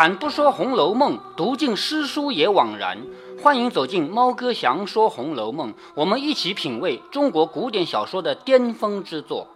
[0.00, 2.96] 开坛不说《红楼梦》，读尽诗书也枉然。
[3.42, 9.48] 欢迎走进猫哥祥说《红楼梦》，我们一起品味中国古典小说的巅峰之作。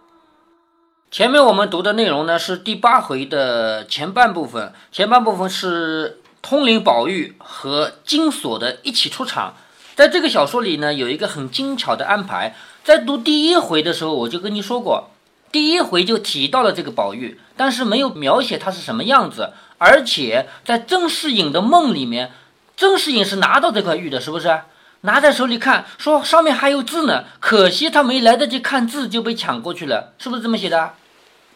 [1.09, 9.55] 前面我们读的内容呢是第八回的前半部分，前半部分是通灵宝玉和金锁的一起出场。
[9.95, 12.55] 在这个小说里呢，有一个很精巧的安排。
[12.83, 15.09] 在读第一回的时候，我就跟你说过，
[15.51, 19.51] 第一回就提到了这个宝玉，但是没有描写他是什么样子。
[19.77, 22.31] 而且在曾世隐的梦里面，
[22.77, 24.61] 曾世隐是拿到这块玉的，是不是？
[25.01, 30.93] 拿在手里看，说上面还有字呢，可惜他没来得及看字就被抢过去了，是不是这么写的？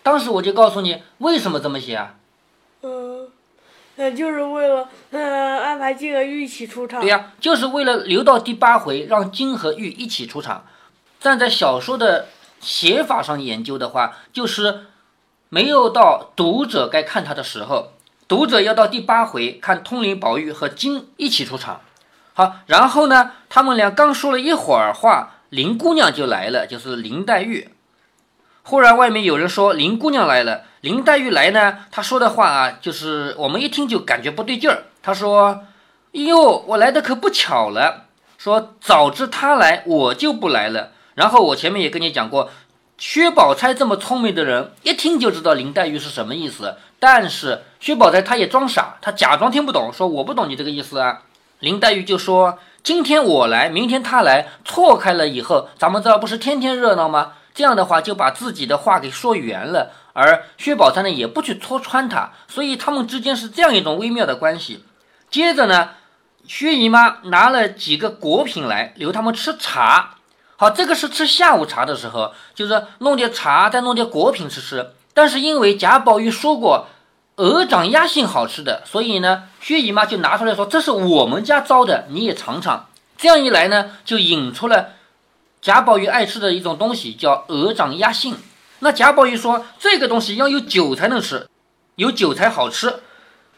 [0.03, 2.13] 当时我就告诉你为什么这么写啊？
[2.83, 3.27] 嗯，
[3.95, 7.01] 呃，就是为了呃安排金和玉一起出场。
[7.01, 10.65] 对呀，就是为了留到第八回，让金和玉一起出场。
[11.19, 12.27] 站在小说的
[12.59, 14.85] 写法上研究的话，就是
[15.49, 17.93] 没有到读者该看他的时候，
[18.29, 21.81] 读者要到第八回看通灵宝玉和金一起出场。
[22.33, 27.69] 好，然后呢，他们俩刚说了一会儿话，林姑娘就来了，就是林黛玉。
[28.61, 34.83] 忽然外面有人说林姑娘来了，林黛玉来呢，她说的话啊，就是我们一听就感觉不对劲儿。
[35.01, 35.63] 她说
[36.13, 38.05] ：“哟，我来的可不巧了，
[38.37, 42.51] 说早知她来，我就不来了。”然后我前面也跟你讲过，
[42.99, 46.75] 薛宝钗这么聪明的人，一听就知道林黛玉是什么意思。
[46.99, 51.21] 但是薛宝钗她也装傻，她假装听不懂，说我不懂你这个意思啊。
[51.59, 57.33] 林黛玉就说：“今天我来，明天她来，错开了以后，咱们这不是天天热闹吗？
[57.53, 59.91] 这样的话就把自己的话给说圆了。
[60.11, 64.83] 而薛宝钗呢，也不去戳穿她，所以他们之间是这样一种微妙的关系。
[65.31, 65.91] 接着呢，
[66.45, 70.15] 薛姨妈拿了几个果品来留他们吃茶。
[70.61, 74.91] 好，这个是吃下午茶的时候，就是弄点茶，再弄点果品吃吃。
[75.13, 76.87] 但是因为贾宝玉说过
[77.37, 82.89] 鹅掌鸭杏好吃的，所以呢，薛姨妈就拿出来说这是我们家招的，你也尝尝。
[83.17, 84.89] 这样一来呢，就引出了。
[85.61, 88.35] 贾宝玉爱吃的一种东西叫鹅掌鸭杏，
[88.79, 91.47] 那贾宝玉说这个东西要有酒才能吃，
[91.95, 92.99] 有酒才好吃。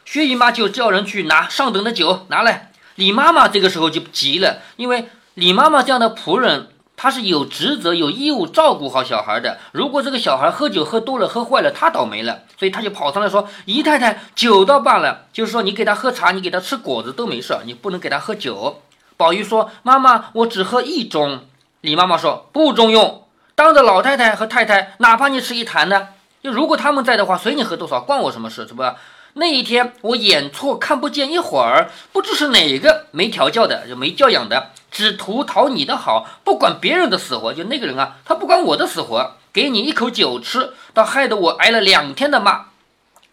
[0.05, 2.71] 薛姨妈就叫人去拿上等的酒拿来。
[2.93, 6.67] 李妈妈这个时候就急了，因为李妈妈这样的仆人，
[7.01, 9.57] 他是有职责、有义务照顾好小孩的。
[9.71, 12.41] 如果这个小孩喝酒喝多了、喝坏了，他倒霉了。
[12.59, 18.83] 所以他就跑上来说：“姨太太，酒倒罢了，就是说你给他喝茶，你给他吃果子都没事，你不能给他喝酒。”
[19.17, 21.39] 宝玉说：“妈妈，我只喝一盅。”
[21.81, 23.23] 李妈妈说：“不中用，
[23.55, 26.09] 当着老太太和太太，哪怕你吃一坛呢？
[26.43, 28.67] 就如果他们在的话，随你喝多少，关我什么事？
[28.67, 28.83] 是不？
[29.33, 37.53] 那一天我眼错看不见一会儿，不知是哪个没调教的，就没教养的，只图讨你的好，不管别人的死活。
[37.53, 42.65] 就那个人啊，他不管我的死活，给你一口酒吃，倒害得我挨了两天的骂。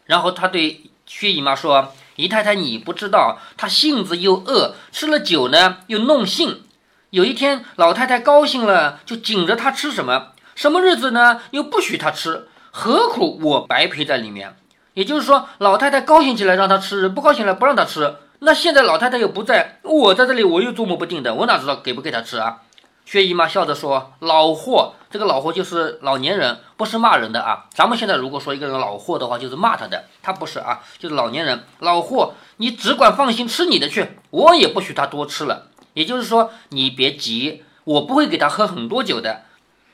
[0.07, 6.63] 然后他对薛姨妈说：‘姨太太，你不知道，他性子又恶，吃了酒呢又弄性。’”
[7.11, 11.41] 有一天，老太太高兴了，就紧着她吃什么，什么日子呢？
[11.53, 14.55] 又不许她吃，何苦我白陪在里面？
[14.99, 18.17] 也就是说，老太太高兴起来让她吃，不高兴了不让她吃。
[18.41, 22.63] 那现在老太太又不在，我在这里，我又捉摸不定的，我哪知道给不给她吃啊？
[23.05, 27.67] 薛姨妈笑着说：“老货，这个老货就是老年人，不是骂人的啊。
[27.73, 39.43] 咱们现在如果说一个人老货的话，就是骂他的，他不是啊，就是老年人，老货，你只管放心吃你的去，我也不许他多吃了。”也就是说，你别急，我不会给他喝很多酒的。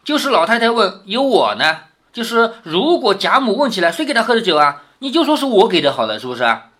[0.02, 6.70] 就是老太太问有我呢，就是如果贾母问起来谁给他喝的酒啊，你就说是我给的好了，是不是啊？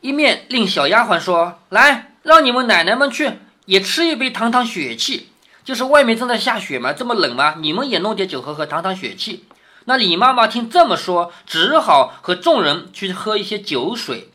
[0.00, 5.30] 一面令小丫鬟说来，让你们奶奶们去也吃一杯糖糖血气。
[5.64, 9.44] 就是外面正在下雪嘛，这么冷嘛，你们也弄点酒喝喝，糖糖血气。
[9.84, 14.30] 那李妈妈听这么说，只好和众人去喝一些酒水。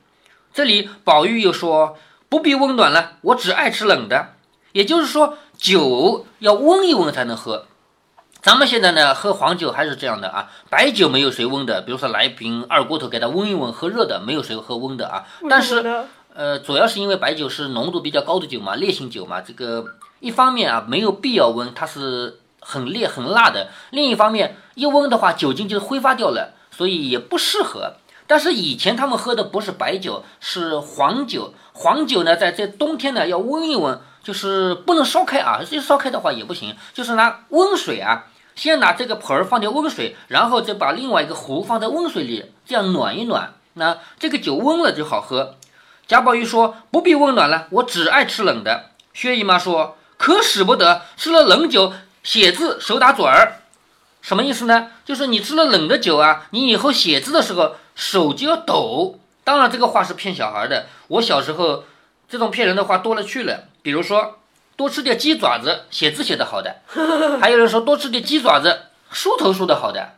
[0.54, 1.98] 这里宝玉又说。
[2.30, 4.34] 不必温暖了，我只爱吃冷的。
[4.72, 7.68] 也就是说，酒要温一温才能喝。
[8.44, 11.82] 咱们现在呢，喝黄酒还是这样的啊，白酒没有谁温的。
[11.82, 15.24] 比如说来一瓶二锅头，给它温一温，喝热的，没有谁喝温的啊。
[15.50, 19.40] 但是，呃，主要是因为白酒是浓度比较高的酒嘛，烈性酒嘛。
[19.40, 23.70] 这个一方面啊，没有必要温，它是很烈很辣的。
[23.92, 27.94] 另一方面，一温的话，酒精就挥发掉了，所以也不适合。
[28.28, 31.54] 但是以前他们喝的不是白酒，是黄酒。
[31.72, 35.62] 黄酒呢，在这冬天呢要温一温，就是不能烧开啊。
[35.66, 45.56] 这烧开的话也不行，就是拿温水啊，先拿这个盆儿放点温水，然后再把另外一个壶放在温水里，这样暖一暖，那这个酒温了就好喝。
[46.08, 48.92] 贾宝玉说不必温暖了，我只爱吃冷的。
[49.14, 53.62] 薛姨妈说可使不得，吃了冷酒写字手打嘴儿，
[54.22, 54.92] 什么意思呢？
[55.06, 59.20] 就是你吃了冷的酒啊，你以后写字的时候手就要抖。
[59.44, 60.86] 当然，这个话是骗小孩的。
[61.08, 61.84] 我小时候，
[62.30, 63.66] 这种骗人的话多了去了。
[63.82, 64.40] 比如说，
[64.76, 66.72] 多吃点鸡爪子，写字写得好的；
[67.40, 70.16] 还有人说多吃点鸡爪子，梳头梳得好的。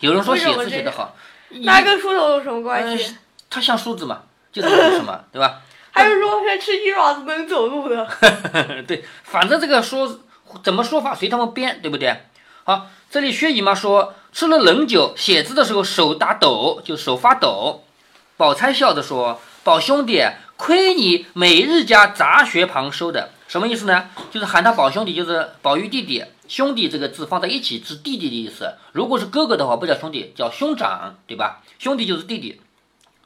[0.00, 1.14] 有人说写字写得好，
[1.48, 3.16] 那跟梳头有什么关系？
[3.48, 4.22] 它像梳子嘛，
[4.52, 5.60] 就是什么，对吧？
[5.92, 8.08] 还有说吃鸡爪子能走路的。
[8.86, 10.20] 对，反正这个说
[10.62, 12.16] 怎么说法随他们编，对不对？
[12.64, 17.84] 好，这里薛姨妈说吃了冷酒，写字的时候手打抖，就手发抖。
[18.36, 20.24] 宝钗笑着说：“宝兄弟，
[20.56, 24.04] 亏你每日家杂学旁收的，什么意思呢？
[24.30, 26.24] 就是喊他宝兄弟，就是宝玉弟弟。
[26.46, 28.74] 兄弟这个字放在一起是弟弟的意思。
[28.92, 31.60] 如果是哥哥的话，不叫兄弟，叫兄长，对吧？
[31.80, 32.60] 兄弟就是弟弟。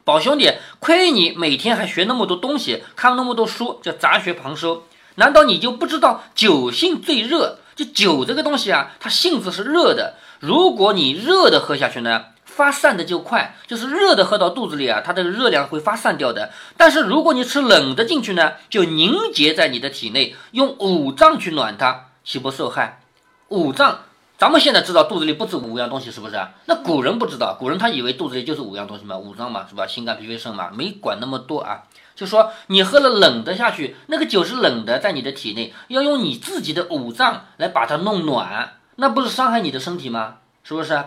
[0.03, 4.85] 宝兄弟，亏你每天还学那么多东西，看那么多书，叫杂学旁收。
[5.17, 10.15] 难道你就不知道酒性最热？”就酒这个东西啊，它性子是热的。
[10.41, 16.53] 如果你热的喝下去呢，发散的就快，就是热的喝到肚子里啊，它这个热量会发散掉的。
[16.77, 23.01] 但是如果你吃冷的进去呢，就凝结在你的体内，用五脏去暖它，岂不受害？
[23.49, 23.99] 五脏，
[24.39, 26.41] 咱们现在知道肚子里不止五样东西，是不是？
[26.67, 29.85] 那古人不知道，古人他以为肚子里就是五样东西嘛，五脏嘛，是吧？
[29.89, 31.83] 心肝脾肺肾嘛，没管那么多啊。
[32.15, 40.37] 就说你喝了冷的下去，那个酒是冷的，在你的体内，要用你自己的五脏来把它弄暖，那不是伤害你的身体吗？
[40.63, 41.05] 是不是？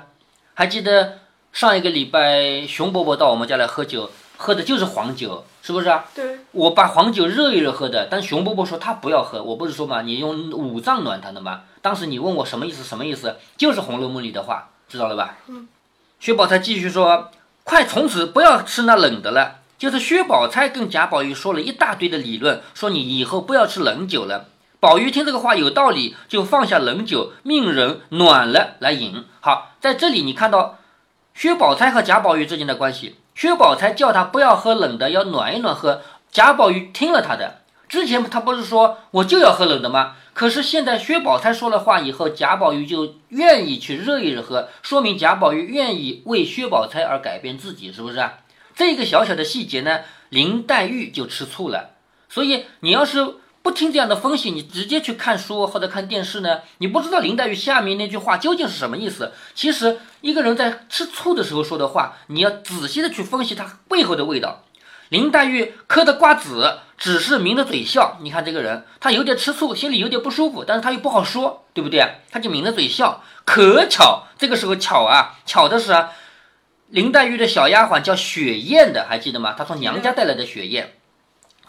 [0.54, 1.20] 还记得
[1.58, 6.06] 上一个礼拜熊伯伯到我们家来喝酒，喝的就是黄酒，是不是啊？
[6.14, 6.38] 对。
[6.52, 11.62] 我把黄酒热一热喝的，但熊伯伯说他不要喝，我不是说嘛，你用五脏暖他的吗？
[11.82, 12.84] 当时你问我什么意思？
[12.84, 13.38] 什么意思？
[13.58, 15.38] 就是《红楼梦》里的话，知道了吧？
[15.48, 15.68] 嗯。
[16.20, 17.32] 薛宝钗继续说
[17.66, 24.46] ：“快从此不要吃那冷的了。”就是薛宝钗跟贾宝玉说了一大堆的理论，说你以后不要吃冷酒了。
[24.80, 29.26] 宝玉听这个话有道理，就放下冷酒，命人暖了来饮。
[29.40, 30.78] 好，在这里你看到
[31.38, 33.16] 薛宝钗和贾宝玉之间的关系。
[33.36, 36.02] 薛宝钗叫他不要喝冷的，要暖一暖喝。
[36.32, 37.62] 贾宝玉听了他的。
[37.88, 40.16] 之前他不是说我就要喝冷的吗？
[40.34, 48.40] 可是现在薛宝钗说了话以后，贾宝玉就愿意去热一热喝，说明贾宝玉愿意为薛宝钗而改变自己，是不是啊？
[48.76, 50.00] 这个小小的细节呢，
[50.30, 51.92] 林黛玉就吃醋了。
[52.28, 53.36] 所以你要是
[53.68, 59.34] 不听这样的分析，你直接去看书或者看电视呢，你不知道林黛玉下面那句话究竟是什么意思。
[59.56, 64.64] 其实一个人在吃醋的时候说的话，你要仔细的去分析它背后的味道。
[65.10, 68.18] 林黛玉嗑的瓜子，只是抿着嘴笑。
[68.22, 72.20] 你看这个人，他有点吃醋，心里有点不舒服，但是他又不好说，对不对？
[72.32, 73.22] 他就抿着嘴笑。
[73.44, 76.12] 可巧，这个时候巧啊，巧的是啊。
[76.88, 79.54] 林黛玉的小丫鬟叫雪雁的，还记得吗？
[79.58, 80.94] 她从娘家带来的雪雁。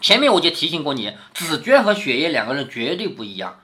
[0.00, 3.60] 前面我就提醒过你，紫娟和雪雁两个人绝对不一样。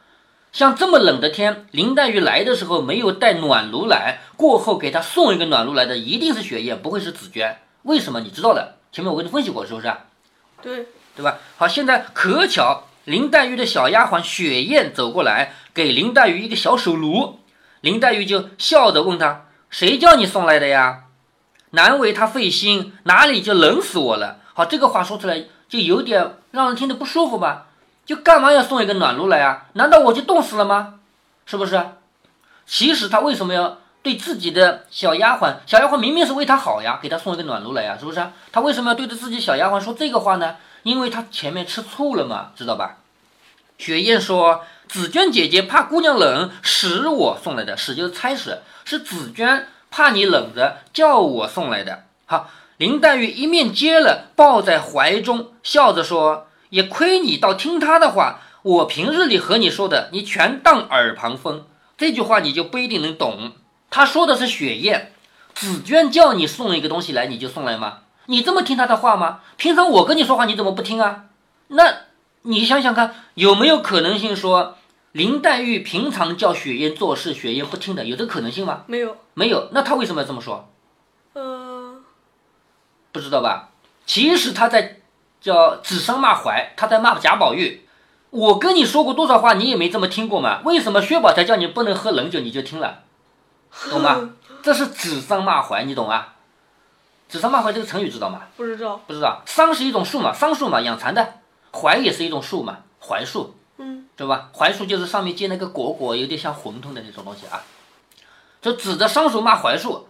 [0.52, 7.58] 像这么冷的天，林黛玉来的时候没有带暖炉来，过后给她送一个暖炉来的一定是雪雁，不会是紫娟。
[7.82, 8.20] 为什么？
[8.20, 8.76] 你知道的。
[8.92, 9.92] 前面我跟你分析过，是不是？
[10.62, 10.86] 对，
[11.16, 11.38] 对吧？
[11.56, 17.40] 好，现在可巧林黛玉的小丫鬟雪雁走过来，给林黛玉一个小手炉。
[17.80, 21.06] 林黛玉就笑着问她：“谁叫你送来的呀？”
[21.72, 24.38] 难为她费心，哪里就冷死我了？
[24.54, 27.66] 好，这个话说出来就有点让人听得不舒服吧？
[28.06, 29.66] 就干嘛要送一个暖炉来啊？
[29.74, 31.00] 难道我就冻死了吗？
[31.44, 31.84] 是不是？
[32.64, 35.56] 其实他为什么要对自己的小丫鬟？
[35.66, 38.24] 小丫鬟明明是为他好呀，给他送一个暖炉来呀，是不是？
[38.52, 40.56] 他为什么要对着自己小丫鬟说这个话呢？
[40.84, 42.98] 因为他前面吃醋了嘛，知道吧？
[43.76, 47.76] 雪雁说：“紫娟姐姐怕姑娘冷，使我送来的。
[47.76, 52.02] 使就是差使，是紫娟。”怕你冷着，叫我送来的。
[52.26, 61.66] 好，林黛玉一面接了，抱在怀中，笑着说：“也亏你倒听他的话，我平日里和你说的，你全当耳旁风。
[61.96, 63.52] 这句话你就不一定能懂。
[63.90, 65.12] 他说的是雪雁，
[65.54, 67.98] 紫娟叫你送一个东西来，你就送来吗？
[68.26, 69.40] 你这么听他的话吗？
[69.56, 71.26] 平常我跟你说话，你怎么不听啊？
[71.68, 71.94] 那
[72.42, 74.76] 你想想看，有没有可能性说？”
[75.12, 78.82] 林黛玉平常叫雪雁做事，雪雁不听的，有这可能性吗？
[78.88, 79.68] 没有，没有。
[79.70, 80.68] 那她为什么要这么说？
[81.34, 81.73] 嗯，
[83.14, 83.68] 不知道吧？
[84.04, 84.96] 其实他在
[85.40, 87.86] 叫指桑骂槐，他在骂贾宝玉。
[88.30, 90.60] 我跟你说过多少话，你也没这么听过嘛？
[90.64, 93.04] 为什么薛宝钗叫你不能喝冷酒，你就听了？
[93.88, 94.30] 懂吗？
[94.64, 96.34] 这是指桑骂槐，你懂啊？
[97.28, 98.42] 指桑骂槐这个成语知道吗？
[98.56, 99.42] 不知道，不知道。
[99.46, 101.34] 桑是一种树嘛，桑树嘛，养蚕的。
[101.70, 103.54] 槐也是一种树嘛，槐树。
[103.78, 104.48] 嗯，对吧？
[104.52, 107.62] 槐树就是上面结那个果果，有点像馄饨的那种东西啊。
[108.60, 110.08] 就指着桑树骂槐树，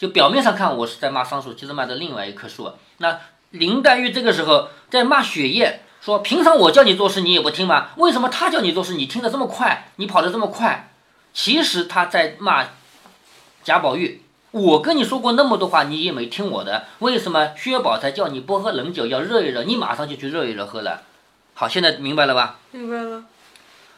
[0.00, 2.72] 就表面上看我是在骂桑树，其实骂的另外一棵树。
[2.96, 3.18] 那
[3.50, 7.88] 林黛玉这个时候在骂雪雁，说平常我叫你做事你也不听吗？
[7.98, 10.94] 为什么他叫你做事你听得这么快，你跑得这么快？
[11.34, 12.64] 其实他在骂
[13.62, 16.86] 贾宝玉，我跟你说过那么多话，你也没听我的。
[17.00, 19.64] 为什么薛宝钗叫你不喝冷酒，要热一热？
[19.64, 21.02] 你马上就去热一热喝了。
[21.52, 22.58] 好，现在明白了吧？
[22.70, 23.22] 明白了。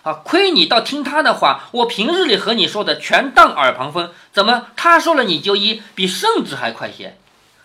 [0.03, 4.11] 啊，亏你倒听他的话，我平日里和你说的全当耳旁风。
[4.33, 7.17] 怎么他说了你就依，比圣旨还快些？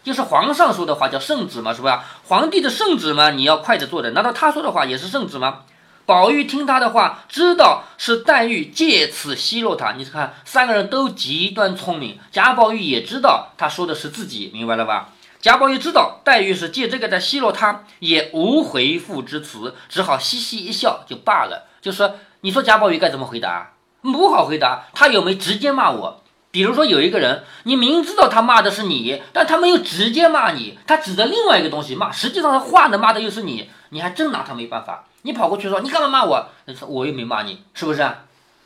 [0.03, 2.05] 就是皇上说的话叫圣旨嘛，是吧？
[2.27, 4.11] 皇帝的圣旨嘛，你要快着做的。
[4.11, 5.63] 难道他说的话也是圣旨吗？
[6.05, 9.93] 宝玉听他的话，知道是黛玉借此奚落他。
[9.93, 12.17] 你看，三个人都极端聪明。
[12.31, 15.09] 贾宝玉也知道他说的是自己，明白了吧？
[15.39, 21.67] 贾宝玉知道黛玉是借这个在奚落他，也无回复之词，只好嘻嘻一笑就罢了。
[21.81, 23.73] 就说，你说贾宝玉该怎么回答？
[24.01, 24.85] 不好回答。
[24.93, 26.23] 他有没直接骂我？
[26.49, 35.05] 比如说有一个人，你明知道他骂的是你，但他没有直接骂你，他指着另外一个东西骂，实际上他话呢骂的又是你，你还真拿他没办法。
[35.21, 36.49] 你跑过去说你干嘛骂我？
[36.87, 38.09] 我又没骂你，是不是？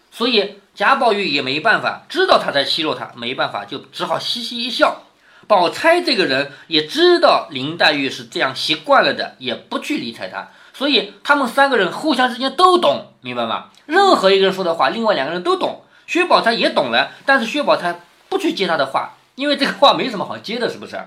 [0.09, 5.03] 所以贾宝玉也没办法，知道他在奚落他，没办法，就只好嘻嘻一笑。
[5.48, 10.50] 宝钗这个人也知道林黛玉是这样习惯了的，也不去理睬他。
[10.74, 13.65] 所以他们三个人互相之间都懂，明白吗？
[13.86, 15.83] 任何一个人说的话，另外两个人都懂。
[16.07, 21.00] 薛宝钗也懂了，但是薛宝钗不去接他的话，因为这个话没什么好接的，是不是？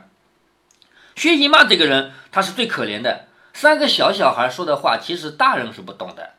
[1.17, 3.27] 薛姨妈这个人，她是最可怜的。
[3.53, 6.31] 三个小小孩说的话，其实大人是不懂的，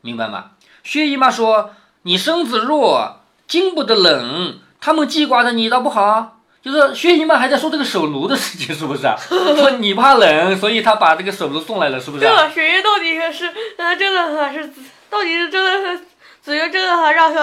[0.00, 0.52] 明白吗？
[0.82, 1.70] 薛姨妈说
[2.02, 9.16] ：“你身子弱，经不得冷，他们记挂着你倒不好。”就是薛姨妈还在说这个手炉的事情，是不是啊？
[9.56, 12.24] 说你怕冷，所以他把这个手炉送来了，是不是？
[12.24, 14.70] 这雪爷到底是呃真的还是
[15.08, 16.04] 到底是真的是
[16.42, 17.40] 子月真的让小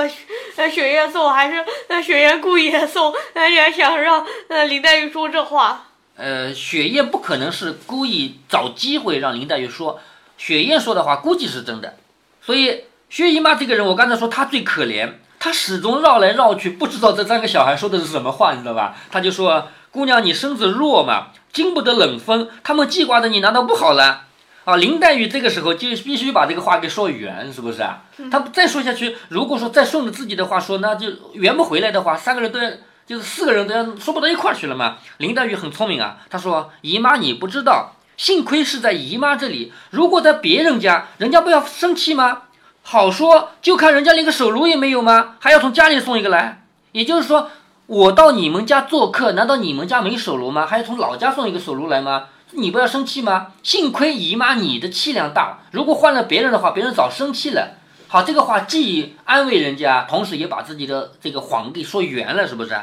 [0.56, 5.84] 呃雪爷送，还是呃雪爷故意送，呃也想让呃林黛玉说这话？
[6.16, 10.00] 呃，雪雁不可能是故意找机会让林黛玉说，
[10.38, 11.96] 雪雁说的话估计是真的，
[12.42, 18.96] 所以薛姨妈这个人，我刚才说她最可怜，她始终绕来绕去，不知道这三个小孩说的是什么话，你知道吧？
[19.12, 24.26] 他就说：“姑娘，你身子弱嘛，经不得冷风，他们记挂着你，难道不好了？”
[24.66, 28.04] 啊，林黛玉这个时候就必须把这个话给说圆，是不是啊？
[28.32, 32.70] 她再说下去，如果说再顺着自己的话说，那就圆不回来的话，三个人都要。
[33.08, 34.98] 就是四个人都要说不到一块儿去了嘛。
[35.20, 42.42] 林黛玉很聪明啊，她说：“姨妈你不知道，幸亏是在姨妈这里，如果在别人家，人家不要生气吗？
[42.90, 45.36] 好说，就看人家连个手炉也没有吗？
[45.40, 46.64] 还要从家里送一个来。
[46.94, 47.52] 也就是说，
[47.86, 50.66] 我到你们家做客，难道你们家没手炉吗？
[50.66, 52.28] 还要从老家送一个手炉来吗？
[52.52, 53.48] 你不要生气吗？
[53.62, 57.72] 幸亏姨妈你的气量大，如果换了别人的话，别人早生气了。
[58.08, 62.74] 好，这个话既安慰人家，同时也把自己的这个谎给说圆了，是不是？”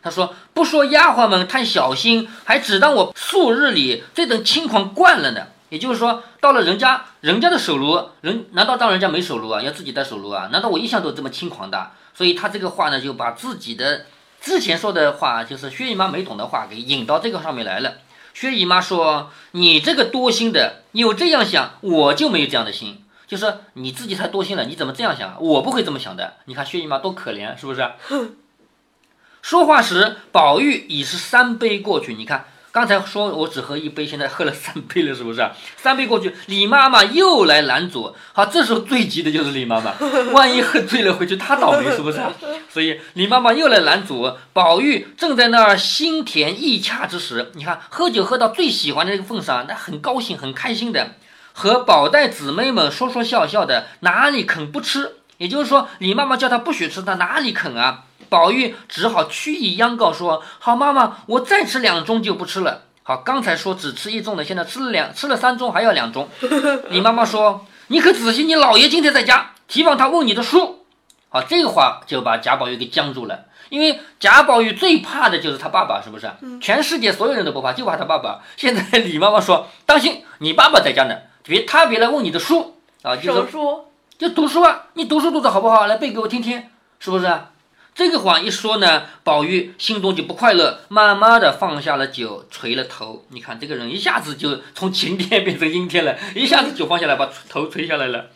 [0.00, 5.48] 他说：“不说丫鬟们太小心，还只当我素日里这等轻狂惯了呢。
[5.70, 9.60] 也就是说，到了人家人家的手炉，人难道当人家没手炉啊？
[9.60, 10.48] 要自己带手炉啊？
[10.52, 11.90] 难道我一向都这么轻狂的？
[12.14, 14.06] 所以他这个话呢，就把自己的
[14.40, 17.94] 之前说的话，就是薛姨妈没懂的话，给引到这个上面来了。
[18.32, 23.02] 薛姨妈说：‘你这个多心的，有这样想，我就没有这样的心。
[23.26, 25.36] 就是你自己太多心了，你怎么这样想？
[25.40, 26.34] 我不会这么想的。
[26.44, 27.90] 你看薛姨妈多可怜，是不是？’”
[29.42, 32.14] 说话时，宝玉已是三杯过去。
[32.14, 32.44] 你看，
[32.76, 35.50] 刚才说我只喝一杯，现在喝了三杯了，是不是？
[35.78, 38.14] 三杯过去，李妈妈又来拦阻。
[38.34, 39.94] 好，这时候最急的就是李妈妈，
[40.34, 42.20] 万一喝醉了回去，她倒霉，是不是？
[42.68, 44.30] 所以李妈妈又来拦阻。
[44.52, 51.12] 宝玉正在那儿心甜意洽之时，你看，喝酒喝到最喜欢的这个份上，那很高兴，很开心的，
[51.54, 55.12] 和宝黛姊妹们说说笑笑的，哪里肯不吃？
[55.38, 58.04] 也就是说，李妈妈叫他不许吃，他哪里肯啊？
[58.28, 66.26] 宝玉只好屈意央告说：“好，妈妈，我再吃两盅就不吃了。”好，刚才说只吃一盅的，现在吃了两，吃了三盅还要两盅。
[66.90, 70.84] 李妈妈说：“你可仔细，你姥爷今天在家，提防他问你的书。”
[71.30, 76.28] 好，这个话就把贾宝玉给僵住了，因为贾宝玉最怕的就是他爸爸，是不是？
[76.60, 78.40] 全世界所有人都不怕，就怕他爸爸。
[78.56, 83.52] 现在李妈妈说：“当心，你爸爸在家呢，别他别来问你的书啊，就是
[84.18, 85.86] 就读书啊，你读书读的好不好？
[85.86, 86.64] 来背给我听听，
[86.98, 87.26] 是不是？”
[87.96, 93.24] 这个谎一说呢，宝玉心中就不快乐，慢慢的放下了酒，垂了头。
[93.30, 98.26] 你看这个人一下子就从晴天变成阴天了，一下子酒放下来，把头垂下来了。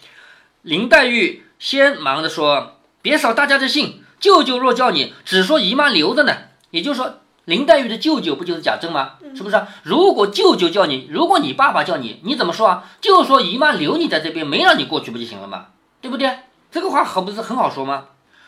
[0.63, 6.35] 林黛玉先忙着说：“别扫大家的兴，舅舅若叫你，只说姨妈留着呢。”
[6.73, 9.17] 也就是说，林黛玉的舅舅不就是贾政吗？
[9.37, 9.63] 是不是？
[9.83, 12.85] 如果舅舅叫你，如果你爸爸叫你，你怎么说啊？
[13.03, 15.67] 就说姨妈留你在这边，没让你过去不就行了吗？
[16.01, 16.39] 对不对？
[16.73, 18.05] 这个话可不是很好说吗？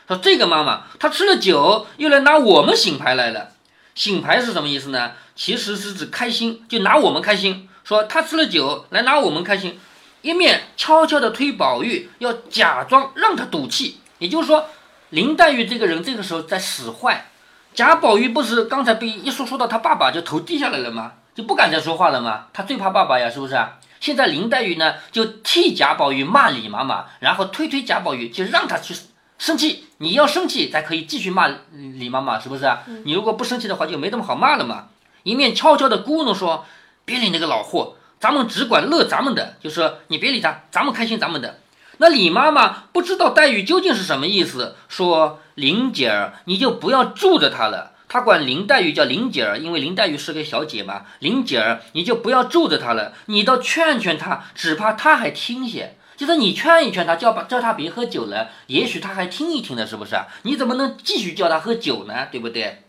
[0.08, 3.50] 说这个妈妈，她吃了酒，又来拿我们醒牌来了。
[3.94, 5.12] 醒牌是什么意思呢？
[5.34, 7.68] 其实是指开心，就拿我们开心。
[7.84, 9.78] 说她吃了酒来拿我们开心，
[10.22, 14.00] 一面悄悄地推宝玉，要假装让他赌气。
[14.18, 14.66] 也就是说，
[15.10, 17.30] 林黛玉这个人这个时候在使坏，
[17.74, 21.12] 贾宝玉不是刚才被一说说到他爸爸就头低下来了吗？
[21.34, 22.46] 就不敢再说话了吗？
[22.52, 23.58] 他最怕爸爸呀，是不是？
[24.00, 28.94] 现在林黛玉呢就替贾宝玉骂李妈妈，然后推推贾宝玉，就让他去
[29.42, 29.86] 生气。
[29.98, 32.84] 你要生气才可以继续骂李妈妈，是不是啊？
[33.04, 34.86] 你如果不生气的话，就没那么好骂了嘛。
[35.24, 36.64] 一面悄悄的咕哝说
[37.04, 41.58] ：“别理那个老货，咱们只管乐咱们的，就说你别理他，咱们开心咱们的。”
[41.98, 51.02] 那李妈妈不知道黛玉究竟是什么意思，说：“林姐儿，你就不要住着她了。”她管林黛玉叫林姐儿，因为林黛玉是个小姐嘛。
[51.18, 55.96] 林姐儿，你就不要住着她了，你倒劝劝她，只怕她还听些。
[56.22, 60.14] 就是你劝一劝他，叫把叫他别喝酒了，也许他还听一听的，是不是？
[60.42, 62.28] 你怎么能继续叫他喝酒呢？
[62.30, 62.84] 对不对？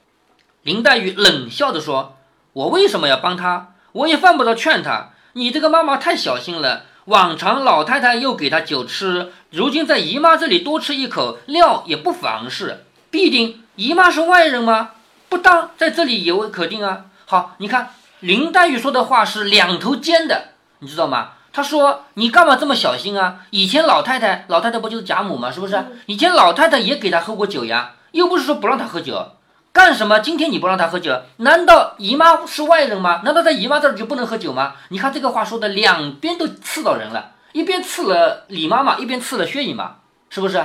[0.61, 2.15] 林黛玉冷笑着说
[2.53, 3.73] ：“我为什么要帮他？
[3.93, 5.13] 我也犯不着劝他。
[5.33, 12.85] 你这个妈妈太小心了。”往常老太太又给他酒吃，如今在姨妈这里多吃一口料也不妨事。
[13.09, 14.91] 必定姨妈是外人吗？
[15.27, 17.05] 不当在这里也未可定啊。
[17.25, 20.49] 好，你看林黛玉说的话是两头尖的，
[20.79, 21.31] 你知道吗？
[21.53, 23.45] 她说你干嘛这么小心啊？
[23.51, 25.49] 以前老太太，老太太不就是贾母吗？
[25.49, 25.81] 是不是？
[26.07, 29.33] 以前老太太也给她喝过酒呀，又不是说不让她喝酒。
[29.71, 30.19] 干什么？
[30.19, 33.21] 今天你不让他喝酒，难道姨妈是外人吗？
[33.25, 34.75] 难道在姨妈这儿就不能喝酒吗？
[34.89, 39.95] 你看这个话说的两边都刺到人了，一边刺了李妈妈，一边刺了薛姨妈，
[40.29, 40.63] 是不是？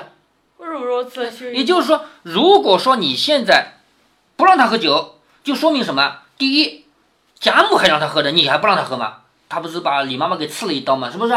[0.58, 1.56] 为什么说刺了薛姨？
[1.60, 3.78] 也就是说，如果说你现在
[4.36, 6.18] 不让他喝酒，就说明什么？
[6.36, 6.84] 第一，
[7.40, 9.20] 贾母还让他喝的，你还不让他喝吗？
[9.48, 11.10] 他不是把李妈妈给刺了一刀吗？
[11.10, 11.34] 是不是？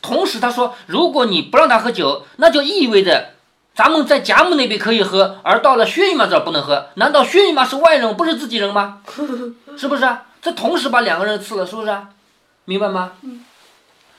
[0.00, 3.30] 同时他说，如果你不让他喝酒，那就意味着。
[3.74, 6.88] 咱们在贾母那边可以喝，而到了薛姨妈这儿不能喝。
[6.96, 9.00] 难道薛姨妈是外人，不是自己人吗？
[9.78, 10.26] 是不是啊？
[10.42, 12.08] 这同时把两个人刺了，是不是啊？
[12.66, 13.12] 明白吗？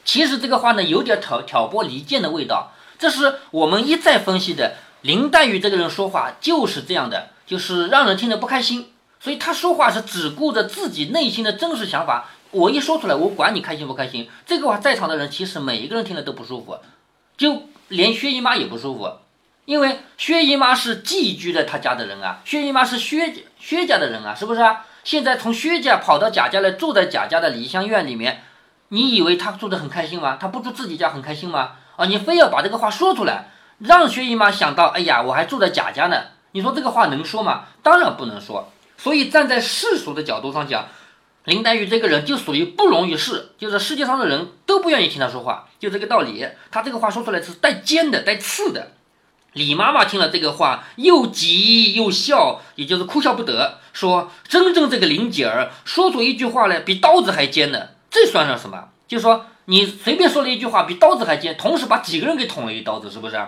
[0.04, 2.72] 其实这个话呢，有点挑挑拨离间的味道。
[2.98, 4.76] 这是我们一再分析的。
[5.02, 8.92] 林黛玉这个人说话就是这样的，就是让人听得不开心。
[9.20, 12.30] 所以她说话是只顾着自己内心的真实想法。
[12.54, 14.30] 我一说出来，我管你开心不开心。
[14.46, 16.78] 这个话在场的人其实每一个人听了都不舒服，
[17.36, 19.12] 就连薛姨妈也不舒服。
[19.66, 24.86] 因为薛姨妈是寄居在他家的人啊，薛姨妈是薛薛家的人啊，是不是啊？
[25.04, 28.44] 现在从薛家跑到贾家来，住在贾家的梨香院里面，
[28.90, 30.38] 你以为他住得很开心吗？
[30.40, 31.72] 他不住自己家很开心吗？
[31.96, 36.24] 啊，你非要把这个话说出来，让薛姨妈想到，哎呀，我还住在贾家呢。
[36.52, 37.64] 你说这个话能说吗？
[37.82, 38.72] 当然不能说。
[38.98, 40.88] 所以站在世俗的角度上讲，
[41.46, 46.46] 林黛玉这个人就属于不容于世，就是世界上的人都不愿意听她说话，就这个道理。
[46.72, 48.94] 她这个话说出来是带尖的，带刺的。
[49.54, 58.90] 李妈妈听了这个话，又急又笑，也就是哭笑不得，说：“真正这个林姐儿说出一句话来，比刀子还尖呢，这算上什么？
[59.08, 63.40] 就说你随便说了一句话，比刀子还尖，同时把几个人给捅了一刀子，是不是？”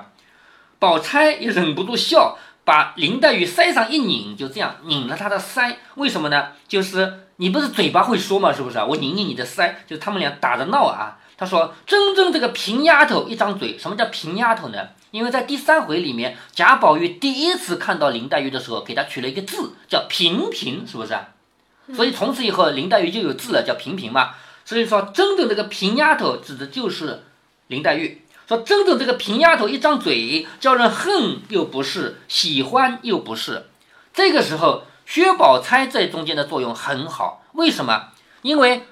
[0.78, 5.78] 宝钗也忍不住笑，把林黛玉腮上一拧，就这样拧了她的腮。
[5.96, 6.50] 为什么呢？
[6.68, 8.54] 就是你不是嘴巴会说吗？
[8.54, 8.86] 是不是啊？
[8.86, 11.18] 我拧拧你的腮，就是他们俩打着闹啊。
[11.38, 14.78] 他说：“真正这个平丫头一张嘴，什么叫平丫头呢？”
[15.12, 21.14] 因为在第三回里面，贾宝玉第一次看到林黛玉的时候，给她取了一个字叫“平平”，是不是？
[21.94, 24.32] 所以从此以后，林黛玉就有字了，叫“平平”嘛。
[24.64, 27.24] 所以说，真正这个平丫头指的就是
[27.68, 28.22] 林黛玉。
[28.48, 33.66] 说真正这个平丫头一张嘴，叫人恨又不是，喜欢又不是。
[34.14, 37.44] 这个时候，薛宝钗在中间的作用很好。
[37.54, 38.10] 为什么？
[38.42, 38.84] 因为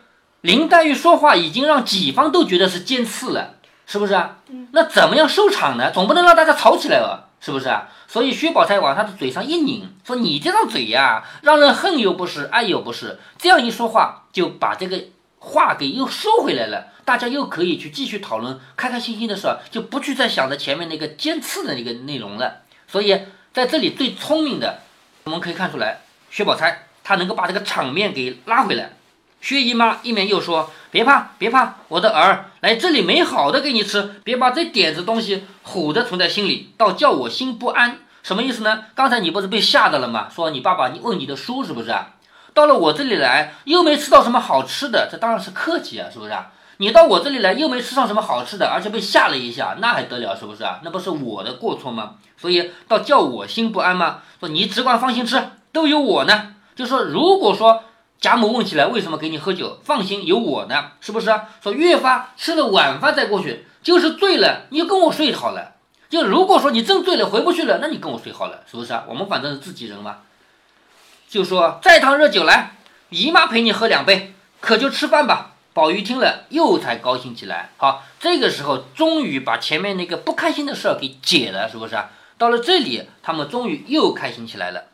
[0.41, 3.55] 林黛玉说话已经让己方都觉得是尖刺了。
[3.85, 4.37] 是不是啊？
[4.71, 5.91] 那怎么样收场呢？
[5.91, 7.89] 总不能让大家吵起来了，是不是啊？
[8.07, 15.03] 所以薛宝钗往她的嘴上一拧，说：“你这张嘴呀，让人恨又不是，爱又不是。”这样一说话，就把这个
[15.37, 16.87] 话给又收回来了。
[17.03, 22.61] 大家又可以去继续讨论，开开心心的事儿，就不去再想着前面那个尖刺的那个内容了。
[22.87, 23.19] 所以
[23.51, 24.79] 在这里最聪明的，
[25.25, 25.99] 我们可以看出来，
[26.33, 28.93] 薛宝钗她能够把这个场面给拉回来。
[29.39, 37.99] 薛姨妈一面又说：“别怕，别怕，我的儿来这里没好的给你吃，别把这点子东西唬的存在心里，倒叫我心不安。
[38.23, 38.85] 什么意思呢？
[38.95, 40.27] 刚才你不是被吓到了吗？
[40.33, 42.15] 说你爸爸你问你的书是不是啊？
[42.55, 46.51] 到了我这里来又没吃到什么好吃的，这当然是客气啊，是不是啊？
[46.77, 50.79] 你到我这里来又没吃上什么好吃的，而且被吓了一下，那还得了，是不是啊？
[50.83, 52.15] 那不是我的过错吗？
[52.37, 54.21] 所以倒叫我心不安吗？
[54.39, 55.43] 说你只管放心吃，
[55.73, 56.53] 都有我呢。
[56.75, 57.83] 就说如果说。”
[58.23, 59.81] 贾母问起来：“为什么给你喝酒？
[59.83, 61.29] 放心，有我呢，是不是？
[61.61, 65.73] 说越发吃了晚饭再过去，就是醉了，你就跟我睡好了。
[66.09, 69.03] 就如果说你真醉了回不去了，那你跟我睡好了，是不是啊？
[69.09, 70.19] 我们反正是自己人嘛。
[71.27, 72.77] 就说再烫热酒来，
[73.09, 77.71] 姨妈陪你喝两杯，可就吃饭吧。”宝玉听了又才高兴起来。
[77.75, 82.09] 好，这个时候终于把前面那个不开心的事儿给解了，是不是啊？
[82.37, 84.85] 到了这里，他们终于又开心起来了。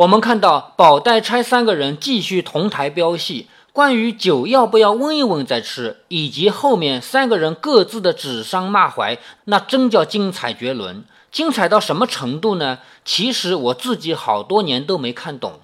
[0.00, 11.04] 我们看到宝黛钗三个人继续同台飙戏，关于酒要不要温一温再吃，以及后面三个人各自的指桑骂槐，那真叫精彩绝伦。
[11.30, 12.78] 精彩到什么程度呢？
[13.04, 15.60] 其实我自己好多年都没看懂。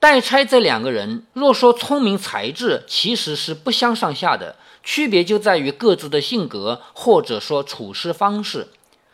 [0.00, 8.66] 黛钗这两个人，若说聪明才智，其实是不相上下的，区别就在于各自的性格，或者说处事方式。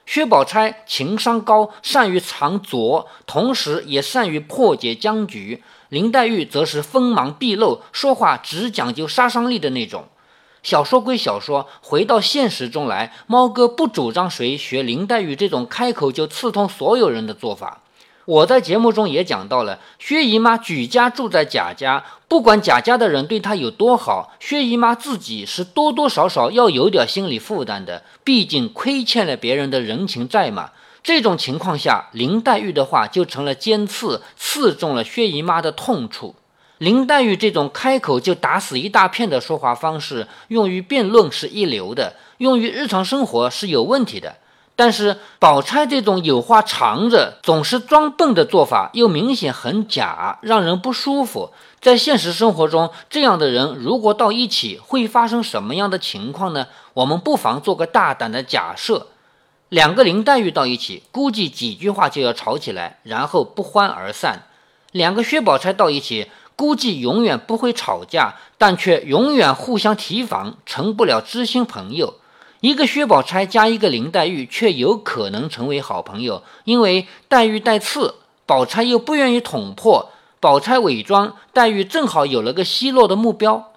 [0.09, 10.07] 薛宝钗情商高，善于藏拙，同时也善于破解僵局；林黛玉则是锋芒毕露，说话只讲究杀伤力的那种。
[10.62, 17.83] 小说归小说，回到现实中来，猫哥不主张谁学林黛玉这种开口就刺痛所有人的做法。
[18.29, 30.73] 我在节目中也讲到了，薛姨妈举家住在贾家，不管贾家的人对她有多好，薛姨妈自己是多多少少要有点心理负担的，毕竟亏欠了别人的人情债嘛。
[31.03, 36.35] 这种情况下，林黛玉的话就成了尖刺，刺中了薛姨妈的痛处。
[36.77, 44.37] 林黛玉这种开口就打死一大片的说话方式，用于辩论是一流的，用于日常生活是有问题的。
[44.79, 51.51] 但是宝钗这种有话藏着、总是装笨的做法，又明显很假，让人不舒服。
[51.81, 56.69] 在现实生活中，这样的人如果到一起，会发生什么样的情况呢？
[56.95, 59.09] 我们不妨做个大胆的假设：
[59.69, 64.45] 两个林黛玉到一起，估计几句话就要吵起来，然后不欢而散；
[64.93, 72.14] 两个薛宝钗到一起，估计永远不会吵架，但却永远互相提防，成不了知心朋友。
[72.61, 78.16] 一个薛宝钗加一个林黛玉，却有可能成为好朋友，因为黛玉带刺，
[78.47, 83.73] 宝钗又不愿意捅破，宝钗伪装，黛玉正好有了个奚落的目标。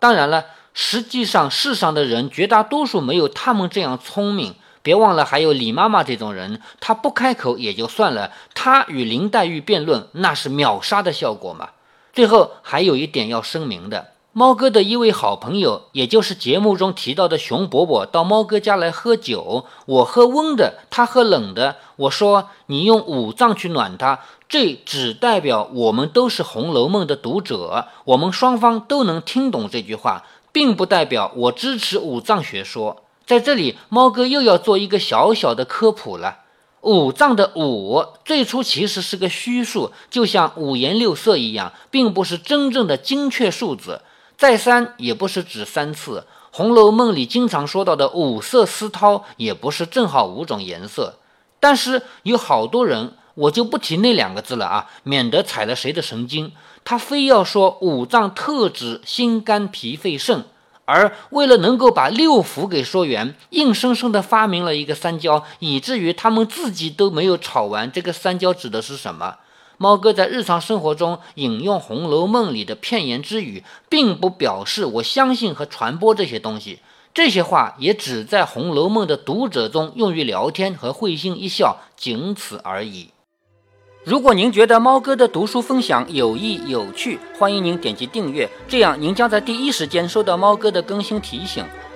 [0.00, 4.56] 当然了，实际上世上的人绝大多数没有他们这样聪明。
[4.82, 11.70] 别忘了，还有李妈妈这种人，她不开口也就算了，她与林黛玉辩论，那是秒杀的效果嘛。
[12.12, 14.08] 最后还有一点要声明的。
[14.36, 19.64] 猫哥的一位好朋友，也就是节目中提到的熊伯伯，到猫哥家来喝酒。
[19.86, 21.76] 我喝温的，他喝冷的。
[21.94, 24.18] 我说你用五脏去暖他，
[24.48, 33.04] 这只代表我们都是《红楼梦》的读者，我们双方都能听懂这句话，并不代表我支持五脏学说。
[33.24, 36.38] 在这里，猫哥又要做一个小小的科普了。
[36.80, 44.00] 五脏的五，最初其实是个虚数，就像五颜六色一样，并不是真正的精确数字。
[44.36, 46.20] 再三也不是指三次，
[46.50, 51.18] 《红楼梦》里经常说到的五色丝绦也不是正好五种颜色。
[51.60, 56.52] 但是有好多人，我就不提那两个字了啊，免得踩了谁的神经。
[56.84, 60.44] 他非要说五脏特指心肝脾肺肾，
[60.84, 69.36] 而为了能够把六腑给说圆，硬生生的发明了一个三焦，以至于他们自己都没有吵完这个三焦指的是什么。
[69.78, 76.80] 猫哥在日常生活中引用《红楼梦》里的片言之语，并不表示我相信和传播这些东西。
[77.12, 83.10] 这些话也只在《红楼梦》的读者中用于聊天和会心一笑，仅此而已。
[84.04, 91.64] 如果您觉得猫哥的读书分享有益有趣，欢迎您点击订阅，这样您将在第一时间收到猫哥的更新提醒。